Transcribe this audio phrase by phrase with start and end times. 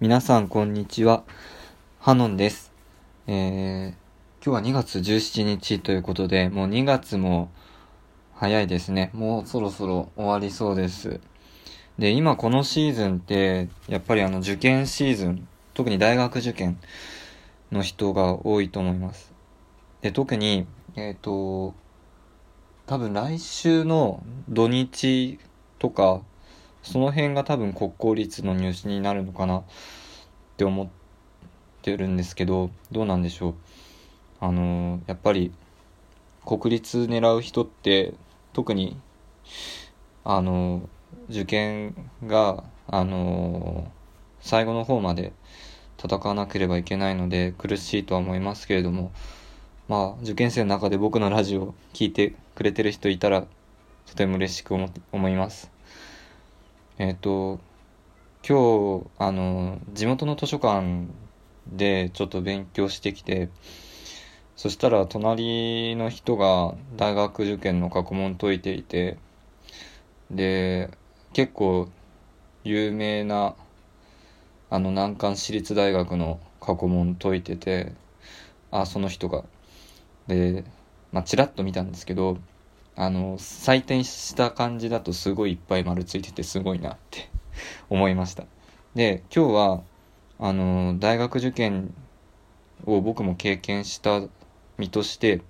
[0.00, 1.24] 皆さんこんにちは。
[1.98, 2.72] ハノンです。
[3.26, 7.50] えー、今日は2月17日ということで、もう2月も
[8.32, 9.10] 早いですね。
[9.12, 11.18] もうそろそろ終わりそうです。
[11.98, 16.78] で、今このシーズンって、やっぱりあの受験シーズン、特に大学受験
[17.72, 19.32] の人が多いと思います。
[20.00, 21.74] で、特に、えっ、ー、と、
[22.86, 25.40] 多分来週の土日
[25.80, 26.22] とか、
[26.82, 29.62] その辺が多分国公立の入試になるのかなっ
[30.56, 30.88] て思っ
[31.82, 33.54] てるんですけど、どうなんでしょう。
[34.40, 35.52] あのやっぱり
[36.46, 38.14] 国立狙う人って
[38.52, 38.96] 特に
[40.24, 40.88] あの
[41.28, 41.94] 受験
[42.26, 43.90] があの
[44.40, 45.32] 最後の方まで
[46.02, 49.10] 戦わなければいけないので苦しいとは思いますけれども
[49.88, 53.44] まあ受験生の中で僕のラジオを聴いてくれてる人いたら
[54.06, 55.77] とても嬉しく思います。
[57.00, 57.60] えっ、ー、と、
[58.44, 61.06] 今日、あの、地元の図書館
[61.68, 63.50] でちょっと勉強してきて、
[64.56, 69.16] そしたら隣の人が大学受験の過去問解いていて、
[70.32, 70.90] で、
[71.32, 71.88] 結構
[72.64, 73.54] 有名な、
[74.68, 77.92] あの、難関私立大学の過去問解いてて、
[78.72, 79.44] あ、その人が。
[80.26, 80.64] で、
[81.12, 82.38] まあ、ちらっと見たんですけど、
[83.00, 87.30] あの、採点した感じだとすごいいっぱい丸ついててすごいなって
[87.88, 88.44] 思いました。
[88.96, 89.82] で、今日は、
[90.40, 91.94] あの、大学受験
[92.86, 94.22] を僕も経験した
[94.78, 95.42] 身として、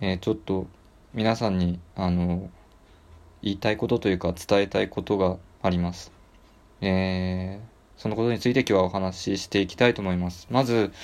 [0.00, 0.68] えー、ちょっと
[1.12, 2.48] 皆さんに、あの、
[3.42, 6.12] 言いたいことというか伝えたいことがあります。
[6.80, 10.46] えー、そのことについて今日はお話ししていきたいと思います。
[10.50, 10.94] まず、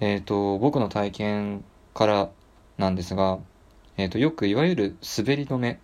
[0.00, 2.30] えっ、ー、と、僕の体験から
[2.76, 3.38] なんですが、
[3.96, 5.78] えっ、ー、と、よくいわゆる滑り止め。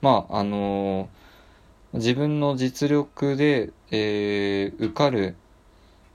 [0.00, 5.36] まあ、あのー、自分の実力で、えー、受かる、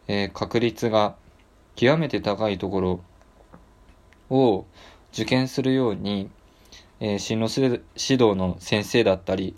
[0.07, 1.15] えー、確率が
[1.75, 3.01] 極めて高いところ
[4.29, 4.65] を
[5.13, 6.29] 受験するように、
[6.99, 7.79] えー、進路指
[8.23, 9.55] 導の先生だったり、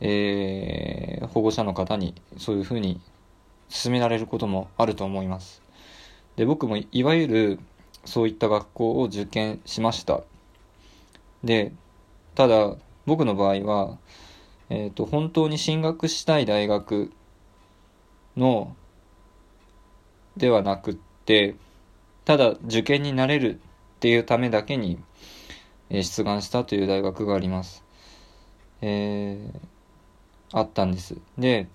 [0.00, 3.00] えー、保護者の方にそういうふうに
[3.70, 5.60] 勧められることもあると思います。
[6.36, 7.58] で、僕もいわゆる
[8.04, 10.22] そういった学校を受験しました。
[11.44, 11.72] で、
[12.34, 13.98] ただ、僕の場合は、
[14.68, 17.10] えっ、ー、と、本当に進学したい大学
[18.36, 18.76] の、
[20.36, 20.94] ではなくっ
[21.24, 21.56] て、
[22.24, 24.98] ただ受験になれるっていうためだけに、
[25.88, 27.84] えー、出願したという大学があります。
[28.80, 31.16] えー、あったんです。
[31.36, 31.68] で、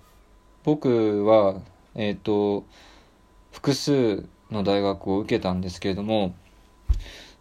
[0.64, 1.60] 僕は、
[1.94, 2.64] えっ、ー、と、
[3.52, 6.34] 複数の大学を受けたんですけれども、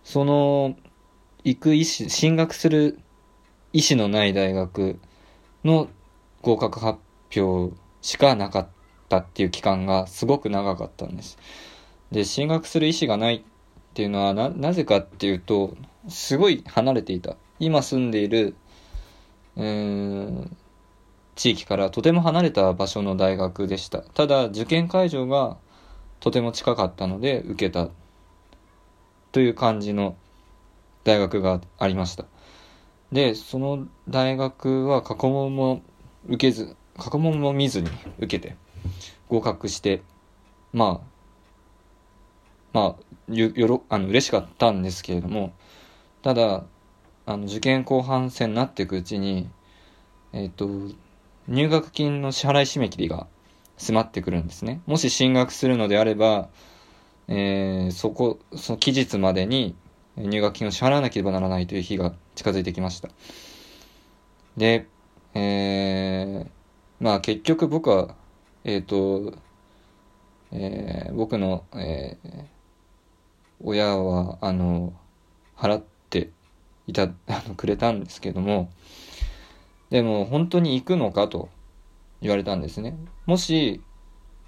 [0.03, 0.75] その、
[1.43, 2.99] 行く意思、進学する
[3.73, 4.99] 意思のない大学
[5.63, 5.89] の
[6.41, 6.99] 合格発
[7.35, 8.67] 表しかなかっ
[9.09, 11.38] たっていう期間がすごく長かったんです。
[12.11, 13.41] で、進学する意思がないっ
[13.93, 15.75] ていうのはな、なぜかっていうと、
[16.07, 17.35] すごい離れていた。
[17.59, 18.55] 今住んでいる、
[19.55, 20.57] うーん、
[21.35, 23.99] 地域からとても離れた場所の大学でした。
[23.99, 25.57] ただ、受験会場が
[26.25, 27.89] とても近かったので受けた
[29.31, 30.15] という感じの
[31.03, 32.25] 大学がありました。
[33.11, 35.83] で、その大学は過去問も
[36.27, 38.55] 受けず、過去問も見ずに受けて
[39.29, 40.01] 合格して、
[40.73, 41.07] まあ、
[42.73, 45.53] まあ、よ、よろ、あの、嬉しかったんですけれども、
[46.23, 46.63] ただ、
[47.27, 49.47] あの、受験後半戦になっていくうちに、
[50.33, 50.95] えっ、ー、と、
[51.47, 53.27] 入学金の支払い締め切りが
[53.77, 54.81] 迫ってくるんですね。
[54.85, 56.49] もし進学するのであれば、
[57.27, 59.75] えー、そこ、その期日までに
[60.17, 63.09] 入学金を支払わなければならないという日が近づいてきました。
[64.57, 64.87] で、
[65.33, 66.49] えー、
[66.99, 68.15] まあ結局僕は、
[68.63, 69.37] えっ、ー、と、
[70.51, 72.43] えー、僕の、えー、
[73.61, 74.93] 親は、あの、
[75.57, 76.29] 払って
[76.87, 78.69] いた、あの、くれたんですけども、
[79.89, 81.49] でも本当に行くのかと
[82.25, 82.97] 言われたんですね。
[83.27, 83.81] もし、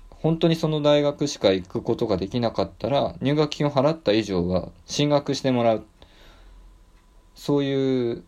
[0.09, 5.85] 本当にその大学しか行くことができなかったら、入学金を払った以上は進学してもらう。
[7.35, 8.24] そういう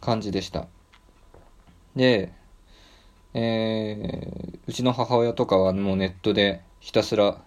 [0.00, 0.66] 感じでした。
[1.94, 2.32] で、
[3.34, 7.42] えー、うちの母親とかはもうネットでひたすら、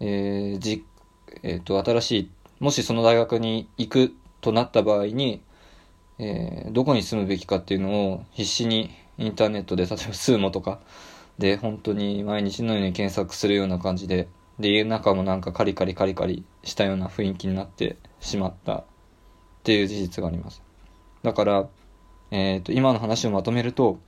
[0.00, 0.84] えー、じ、
[1.44, 5.40] えっ、ー、と、新しい、もしその大学に行くとなった場合に、
[6.18, 10.80] えー、どこに住むべきかっていうのを必死にインターネットで、例えばスーモとか
[11.38, 14.28] で、本当に毎日のように検索するような感じで、
[14.58, 18.84] で、家の中もなんかカリカリカリカリしたような雰囲気になってしまったっ
[19.62, 20.62] ていう事実があります。
[21.22, 21.68] だから、
[22.30, 23.98] えっ、ー、と、今の話をまとめると、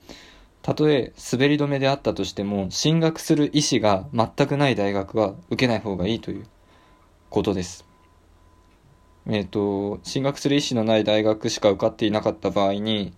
[0.61, 6.45] たとえ滑り止めであったとしても、進学する意思が全くない大学は受けない方がいいという
[7.29, 7.85] ことです。
[9.27, 13.13] えっ、ー、と、進学する意思のない大学しか受かっていなかった場合に、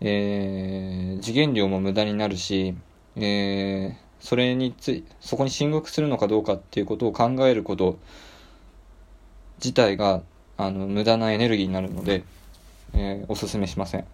[0.00, 2.74] えー、受験料も無駄になるし、
[3.16, 7.98] えー、それについ、そこに進学するのかどうかっていうことを考えること
[9.58, 10.22] 自体が、
[10.56, 12.24] あの、無駄なエネルギーになるので、
[12.94, 14.06] えー、おすすめしません。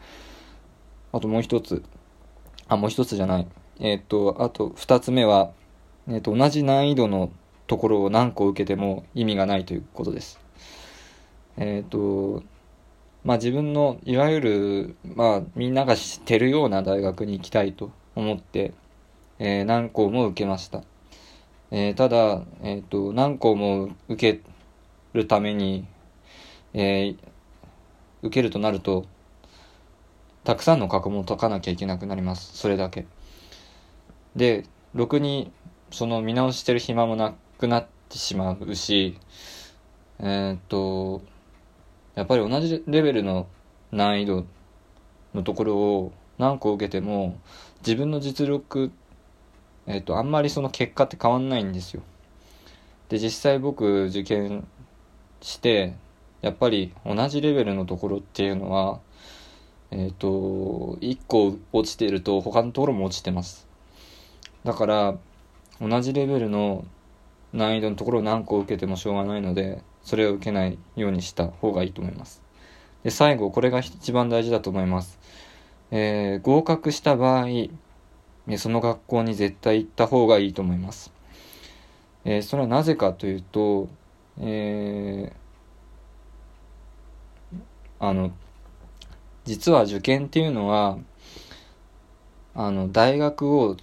[1.12, 1.82] あともう一つ、
[2.68, 3.46] あ、もう一つじゃない。
[3.80, 5.52] えっ、ー、と、あと二つ目は、
[6.08, 7.30] えっ、ー、と、同じ難易度の
[7.66, 10.40] ところを何個受けても意味がないということです。
[11.56, 12.42] えっ、と、
[13.24, 18.74] まあ自分の、いわゆる、まあみんなが知ってるような大学に行きたいと思って、
[19.38, 20.82] えー、何校も受けました。
[21.70, 24.40] えー、ただ、えっ、と、何校も受け
[25.14, 25.86] るために、
[26.74, 27.14] え
[28.22, 29.06] 受けるとなると、
[30.44, 32.56] たくさんの過去も解かなきゃいけなくなります。
[32.56, 33.06] それだけ。
[34.36, 35.50] で、ろくに、
[35.90, 39.18] その見直してる暇もなくなってしまうし、
[40.20, 41.22] えー、っと、
[42.14, 43.46] やっぱり同じレベルの
[43.90, 44.46] 難易度
[45.34, 47.38] のところを何個受けても
[47.84, 48.90] 自分の実力、
[49.86, 52.02] えっ、と、あんまりその結果って変わんないんですよ。
[53.10, 54.66] で、実際僕受験
[55.42, 55.94] して、
[56.40, 59.00] やっぱり同じレベルのところっていうのは、
[59.90, 63.68] えっ、と、1個落ちてると他のところも落ちてます。
[64.64, 65.18] だから、
[65.80, 66.86] 同じレベルの
[67.52, 72.42] 難易度のところを何個受けてもしょうがないので、それを受けないようにした方がいいと思います。
[73.02, 75.18] で、最後、これが一番大事だと思います。
[75.90, 77.46] えー、合格した場合、
[78.58, 81.12] その学校に絶対行った方がいいと思います。
[82.24, 83.88] えー、それはなぜかというと、
[84.38, 85.34] えー、
[88.00, 88.32] あの、
[89.44, 90.98] 実は受験っていうのは、
[92.54, 93.76] あの、大学を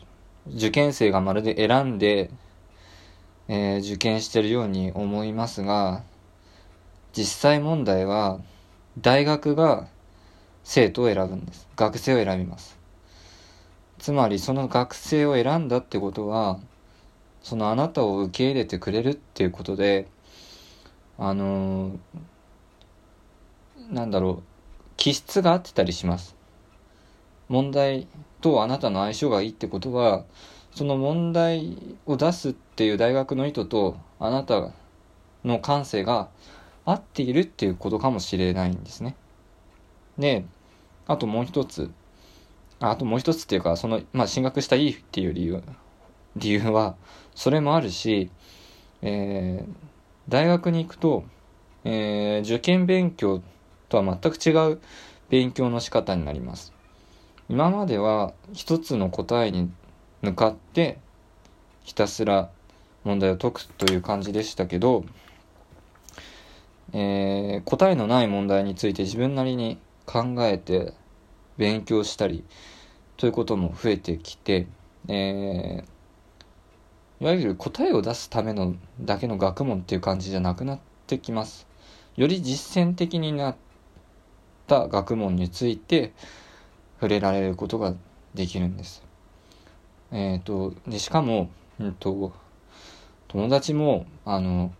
[0.47, 2.31] 受験生がまるで選んで、
[3.47, 6.03] えー、受験してるように思いますが、
[7.13, 8.39] 実際問題は
[8.99, 9.87] 大学が
[10.63, 11.67] 生徒を選ぶんです。
[11.75, 12.77] 学生を選びます。
[13.99, 16.59] つまりその学生を選んだってことは
[17.41, 20.07] そのあなたを受け入れてくれるっていうことで
[21.17, 21.97] あのー、
[23.93, 24.43] なんだろう
[24.97, 26.35] 気質が合ってたりします。
[27.49, 28.07] 問題
[28.39, 30.23] とあなたの相性がいいってことは
[30.73, 34.71] その問題を出すっていう大学の意図とあなた
[35.43, 36.29] の感性が
[36.85, 39.15] 合っているっていうことかもしれないんですね。
[40.17, 40.45] で、
[41.07, 41.91] あともう一つ、
[42.79, 45.63] あともう一つっていうか、その、まあ、進学したいいっていう理由、
[46.35, 46.95] 理由は、
[47.35, 48.31] それもあるし、
[49.01, 49.73] えー、
[50.29, 51.23] 大学に行くと、
[51.83, 53.41] えー、受験勉強
[53.89, 54.79] とは全く違う
[55.29, 56.73] 勉強の仕方になります。
[57.49, 59.71] 今までは一つの答えに
[60.21, 60.99] 向かって
[61.83, 62.49] ひたすら
[63.03, 65.03] 問題を解くという感じでしたけど、
[66.93, 70.93] えー、答えのない問題について自分なりに考えて
[71.57, 72.43] 勉強したり
[73.17, 74.67] ということも増えてきて、
[75.07, 81.67] えー、いわゆる答えを出すためのだけの学問っていう感じじゃなくなってきます。
[82.17, 83.55] より実践的になっ
[84.67, 86.13] た学問について
[86.95, 87.93] 触れられることが
[88.33, 89.03] できるんです。
[90.11, 91.49] えっ、ー、と、で、しかも、
[91.79, 92.33] うんと、
[93.29, 94.73] 友達も、あの、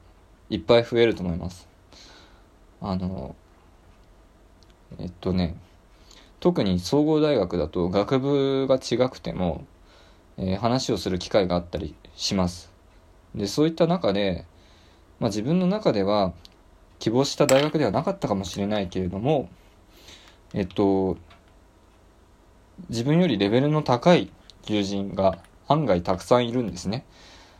[0.49, 1.70] いっぱい増えると思います。
[2.81, 3.35] あの、
[4.99, 5.55] えっとね、
[6.39, 9.65] 特に総合大学だと学部が違くても、
[10.37, 12.71] えー、話をする機会があったりします。
[13.35, 14.45] で、そういった中で、
[15.19, 16.33] まあ自分の中では
[16.97, 19.49] 希望した大学ではなかったかもしれないけれども、
[20.53, 21.17] えっと、
[22.89, 24.31] 自分よりレベルの高い
[24.65, 27.05] 友人が案外たくさんいるんですね。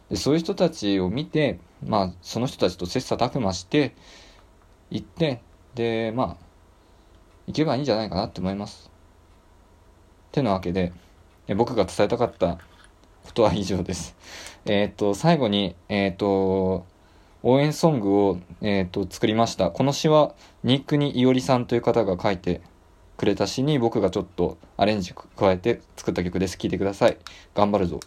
[0.10, 3.96] でそういう人たちを見て、まあその人たちと切磋琢磨して、
[4.92, 5.42] 行って、
[5.74, 6.46] で、まあ、
[7.48, 8.92] 行けばいいんじゃないかなって思います。
[10.30, 10.94] ってなわけで、
[11.56, 12.60] 僕が伝えたかった
[13.24, 14.16] ことは以上です。
[14.66, 16.86] えっ、ー、と、最後に、えっ、ー、と、
[17.44, 19.72] 応援ソングを、え、ー、と、作りました。
[19.72, 22.62] この詩は、ニックニイオリさんという方が書いて
[23.18, 26.58] くれた詩に僕がちょっとアレンジ加えて作った曲です。
[26.58, 27.18] 聴いてください。
[27.56, 28.00] 頑張るぞ。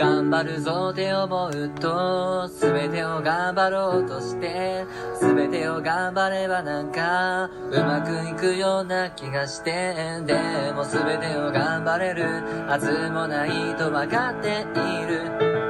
[0.00, 4.86] 頑張るぞって思うと全てを頑張ろうとして
[5.20, 12.24] 全てを頑張ればなんかうまくいくような気がしてでも全てを頑張れる
[12.66, 15.60] はずもないとわかっている。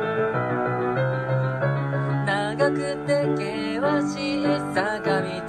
[2.24, 3.80] 長くて険
[4.14, 5.39] しい坂道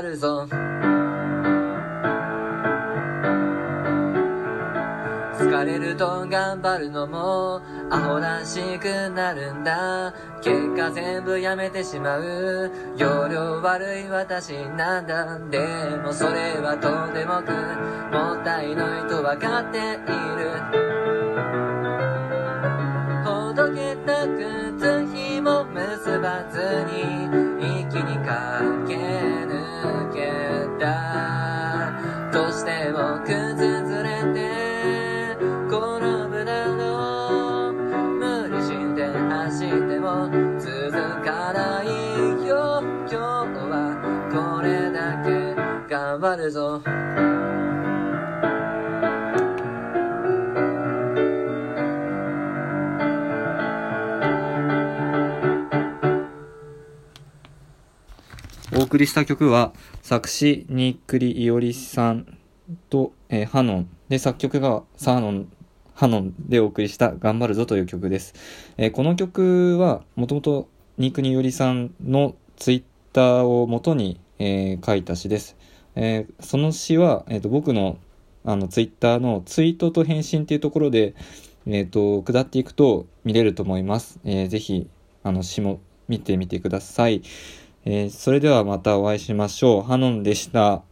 [0.00, 0.48] け頑張るぞ
[5.38, 10.14] 疲れると頑張るのもアホらしくなるんだ。
[10.42, 12.70] 結果全部やめてしまう。
[12.96, 15.38] 容量悪い私なんだ。
[15.50, 15.58] で
[16.04, 17.52] もそれはとんでもく
[18.14, 20.50] もったいないと分かっている。
[23.24, 27.29] ほどけた靴ひも結ばずに
[46.36, 46.82] け頑張るぞ
[58.72, 59.72] お送りした曲は、
[60.02, 62.38] 作詞、にっくりいおりさん
[62.88, 63.88] と、えーハノン。
[64.08, 65.52] で、作曲がサーノン、
[65.94, 68.34] ハノンでお送りした頑張るぞという曲です。
[68.78, 70.68] えーこの曲は、もともと、
[70.98, 72.82] にっくりいおりさんのツイッ
[73.12, 75.56] ターを元に、えー書いた詩です。
[75.96, 77.98] えーその詩は、えーと僕の
[78.44, 81.14] あのツイッターのツイートと返信っていうところで、
[81.66, 84.18] えっ、と、下っていくと見れると思います。
[84.24, 84.88] えーぜひ、
[85.22, 87.22] あの詩も見てみてください。
[87.84, 89.82] えーそれではまたお会いしましょう。
[89.82, 90.89] ハノンでした。